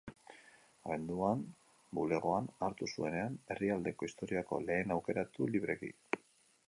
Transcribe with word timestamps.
Abenduan 0.87 1.43
bulegoan 1.99 2.49
hartu 2.69 2.89
zuenean, 2.95 3.37
herrialdeko 3.57 4.09
historiako 4.11 4.63
lehen 4.67 4.95
aukeratu 4.97 5.51
libreki. 5.55 5.93